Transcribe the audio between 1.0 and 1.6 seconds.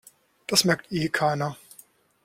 keiner.